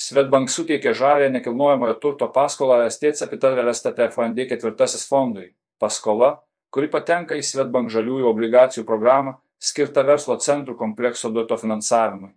Svetbank 0.00 0.48
suteikė 0.48 0.94
žalę 0.96 1.26
nekilnojamojo 1.28 1.94
turto 2.00 2.30
paskolą 2.32 2.78
Estates 2.86 3.20
Capital 3.20 3.58
RSTT 3.60 4.06
FND 4.06 4.46
ketvirtasis 4.48 5.04
fondui. 5.08 5.50
Paskola, 5.80 6.30
kuri 6.72 6.88
patenka 6.88 7.36
į 7.36 7.42
Svetbank 7.44 7.92
žaliųjų 7.92 8.30
obligacijų 8.30 8.86
programą, 8.88 9.34
skirta 9.60 10.04
verslo 10.08 10.38
centrų 10.40 10.78
komplekso 10.80 11.28
duoto 11.28 11.58
finansavimui. 11.60 12.32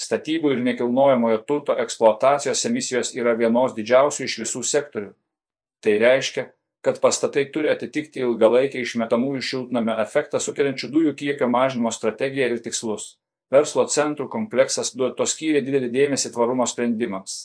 Statybų 0.00 0.54
ir 0.54 0.64
nekilnojamojo 0.64 1.42
turto 1.44 1.76
eksploatacijos 1.76 2.64
emisijos 2.70 3.12
yra 3.18 3.36
vienos 3.36 3.76
didžiausių 3.76 4.24
iš 4.24 4.40
visų 4.46 4.64
sektorių. 4.72 5.12
Tai 5.84 5.96
reiškia, 6.00 6.48
kad 6.80 7.02
pastatai 7.04 7.48
turi 7.52 7.68
atitikti 7.68 8.24
ilgalaikę 8.24 8.80
išmetamųjų 8.80 9.44
šiltnamio 9.52 10.00
efektą 10.00 10.40
sukeliančių 10.40 10.94
dujų 10.94 11.16
kiekio 11.20 11.52
mažinimo 11.52 11.92
strategiją 11.92 12.54
ir 12.54 12.62
tikslus. 12.64 13.18
Verslo 13.52 13.86
centrų 13.88 14.28
kompleksas 14.28 14.92
duoto 14.96 15.24
skyrė 15.24 15.62
didelį 15.64 15.88
dėmesį 15.94 16.34
tvarumo 16.34 16.66
sprendimams. 16.68 17.38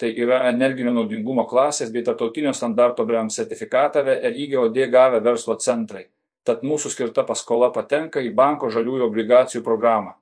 Tai 0.00 0.10
yra 0.10 0.40
energinio 0.48 0.90
naudingumo 0.96 1.44
klasės 1.46 1.92
bei 1.94 2.02
tarptautinio 2.02 2.50
standarto 2.52 3.04
BREM 3.06 3.30
sertifikatą 3.30 4.02
RIGOD 4.08 4.80
gavę 4.90 5.20
verslo 5.22 5.54
centrai. 5.54 6.08
Tad 6.44 6.66
mūsų 6.66 6.90
skirta 6.90 7.22
paskola 7.24 7.70
patenka 7.72 8.20
į 8.20 8.34
banko 8.34 8.68
žaliųjų 8.74 9.06
obligacijų 9.06 9.62
programą. 9.64 10.16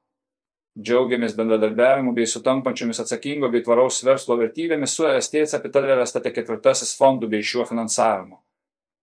Džiaugiamės 0.79 1.35
bendradarbiavimu 1.37 2.13
bei 2.17 2.29
sutampančiomis 2.29 3.01
atsakingo 3.03 3.49
bei 3.53 3.65
tvaraus 3.65 3.99
verslo 4.05 4.37
vertybėmis 4.41 4.95
su 4.97 5.09
ST 5.09 5.43
Capital 5.51 5.89
Restate 5.99 6.33
ketvirtasis 6.37 6.95
fondų 7.01 7.33
bei 7.33 7.45
šiuo 7.45 7.67
finansavimu. 7.69 8.39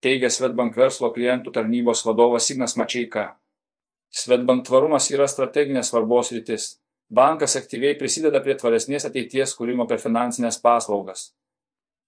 Teigia 0.01 0.29
Svetbank 0.33 0.77
verslo 0.77 1.11
klientų 1.13 1.51
tarnybos 1.53 2.05
vadovas 2.07 2.45
Signas 2.49 2.77
Mačiaika. 2.79 3.27
Svetbank 4.09 4.65
tvarumas 4.67 5.09
yra 5.13 5.27
strateginės 5.29 5.91
svarbos 5.91 6.31
rytis. 6.33 6.79
Bankas 7.09 7.55
aktyviai 7.57 7.97
prisideda 7.97 8.41
prie 8.45 8.55
tvaresnės 8.57 9.05
ateities 9.09 9.55
kūrimo 9.57 9.85
per 9.89 10.01
finansinės 10.01 10.59
paslaugas. 10.61 11.29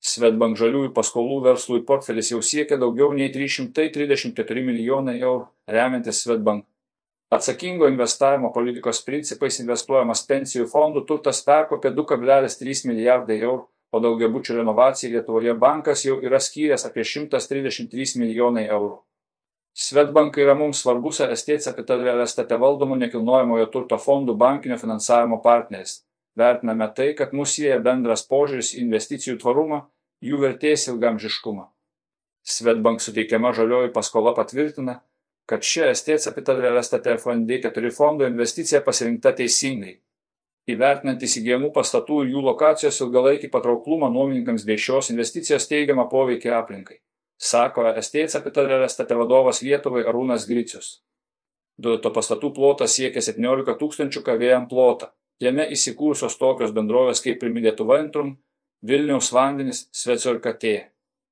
Svetbank 0.01 0.57
žaliųjų 0.57 0.91
paskolų 0.97 1.43
verslui 1.45 1.83
portfelis 1.85 2.31
jau 2.33 2.41
siekia 2.41 2.77
daugiau 2.81 3.13
nei 3.13 3.29
334 3.33 4.65
milijonai 4.65 5.19
eurų, 5.21 5.45
remiantis 5.69 6.23
Svetbank 6.25 6.65
atsakingo 7.31 7.87
investavimo 7.87 8.51
politikos 8.51 8.99
principais 9.07 9.59
investuojamas 9.63 10.25
pensijų 10.27 10.65
fondų 10.71 11.05
turtas 11.07 11.39
perkopė 11.47 11.93
2,3 11.95 12.89
milijardai 12.89 13.37
eurų, 13.39 13.61
o 13.91 14.01
daugiabučių 14.03 14.57
renovacijai 14.57 15.13
Lietuvoje 15.15 15.55
bankas 15.59 16.03
jau 16.05 16.17
yra 16.23 16.39
skyręs 16.43 16.83
apie 16.87 17.05
133 17.07 18.19
milijonai 18.19 18.65
eurų. 18.67 18.99
Svetbank 19.73 20.35
yra 20.37 20.53
mums 20.59 20.81
svarbus 20.83 21.21
RST 21.23 21.61
Capital 21.63 22.01
RSTT 22.13 22.57
valdomų 22.59 22.97
nekilnojamojo 23.05 23.69
turto 23.71 23.97
fondų 23.97 24.35
bankinio 24.35 24.77
finansavimo 24.81 25.39
partneris. 25.43 26.01
Vertiname 26.35 26.87
tai, 26.95 27.11
kad 27.15 27.31
mūsų 27.35 27.53
sieja 27.53 27.77
bendras 27.83 28.25
požiūris 28.27 28.73
į 28.75 28.81
investicijų 28.85 29.37
tvarumą, 29.39 29.85
jų 30.23 30.39
vertės 30.43 30.87
ilgamžiškumą. 30.91 31.65
Svetbank 32.43 33.03
suteikiama 33.03 33.51
žalioji 33.55 33.91
paskola 33.95 34.33
patvirtina, 34.35 34.99
kad 35.45 35.63
ši 35.63 35.91
ST 35.95 36.17
Capital 36.23 36.61
Real 36.63 36.79
Estate 36.79 37.15
FND 37.17 37.61
4 37.67 37.91
fondo 37.91 38.27
investicija 38.27 38.81
pasirinkta 38.85 39.33
teisingai. 39.37 39.97
Įvertinant 40.71 41.23
įsigijamų 41.25 41.71
pastatų 41.75 42.21
ir 42.25 42.35
jų 42.35 42.43
lokacijos 42.45 42.99
ilgalaikį 43.03 43.49
patrauklumą 43.53 44.11
nuomininkams 44.13 44.67
bei 44.67 44.79
šios 44.79 45.09
investicijos 45.13 45.65
teigiamą 45.71 46.05
poveikį 46.11 46.53
aplinkai, 46.59 46.99
sako 47.41 47.87
ST 48.01 48.27
Capital 48.29 48.83
Estate 48.85 49.17
vadovas 49.17 49.61
Lietuvai 49.65 50.03
Arūnas 50.05 50.45
Gricius. 50.49 51.01
Duoto 51.81 52.11
pastatų 52.13 52.51
plotas 52.53 52.93
siekia 52.97 53.23
17 53.25 53.73
tūkstančių 53.79 54.21
kavėjam 54.27 54.67
plotą. 54.69 55.09
Jame 55.41 55.65
įsikūrusios 55.73 56.37
tokios 56.37 56.73
bendrovės 56.75 57.23
kaip 57.25 57.39
Primi 57.41 57.63
Lietuva 57.65 57.97
Intrum, 58.03 58.35
Vilniaus 58.85 59.31
vandenis, 59.33 59.87
Sveco 59.91 60.35
ir 60.35 60.41
Katė. 60.43 60.75